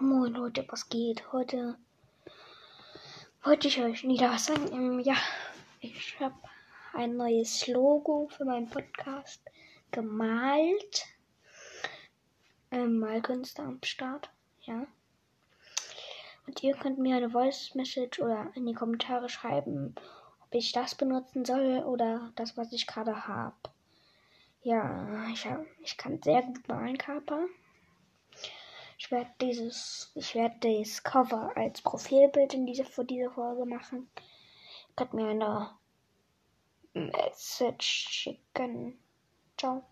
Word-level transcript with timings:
Moin 0.00 0.32
Leute, 0.32 0.64
was 0.68 0.88
geht? 0.88 1.32
Heute 1.32 1.76
wollte 3.42 3.66
ich 3.66 3.80
euch 3.80 4.04
wieder 4.04 4.30
was 4.30 4.46
sagen. 4.46 4.68
Ähm, 4.70 5.00
ja, 5.00 5.16
ich 5.80 6.20
habe 6.20 6.36
ein 6.92 7.16
neues 7.16 7.66
Logo 7.66 8.28
für 8.28 8.44
meinen 8.44 8.70
Podcast 8.70 9.42
gemalt. 9.90 11.04
Ähm, 12.70 13.00
Malkünste 13.00 13.62
am 13.62 13.80
Start, 13.82 14.30
ja. 14.62 14.86
Und 16.46 16.62
ihr 16.62 16.76
könnt 16.76 17.00
mir 17.00 17.16
eine 17.16 17.30
Voice 17.30 17.74
Message 17.74 18.20
oder 18.20 18.52
in 18.54 18.66
die 18.66 18.74
Kommentare 18.74 19.28
schreiben, 19.28 19.96
ob 20.44 20.54
ich 20.54 20.70
das 20.70 20.94
benutzen 20.94 21.44
soll 21.44 21.82
oder 21.84 22.30
das, 22.36 22.56
was 22.56 22.72
ich 22.72 22.86
gerade 22.86 23.26
habe. 23.26 23.56
Ja, 24.62 25.26
ich, 25.32 25.44
hab, 25.44 25.64
ich 25.82 25.96
kann 25.96 26.22
sehr 26.22 26.42
gut 26.42 26.68
malen, 26.68 26.98
Kappa. 26.98 27.46
Ich 29.08 29.12
werde 29.12 29.30
dieses, 29.40 30.12
ich 30.16 30.34
werde 30.34 30.58
das 30.60 31.02
Cover 31.02 31.50
als 31.56 31.80
Profilbild 31.80 32.52
in 32.52 32.66
diese, 32.66 32.84
für 32.84 33.06
diese 33.06 33.30
Folge 33.30 33.64
machen. 33.64 34.10
Ihr 34.86 34.94
könnt 34.96 35.14
mir 35.14 35.28
eine 35.28 35.70
Message 36.92 37.86
schicken. 37.86 38.98
Ciao. 39.56 39.82